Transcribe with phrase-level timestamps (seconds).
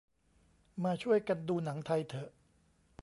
[0.83, 2.29] มาช่วยกันดูหนังไทยเถอะ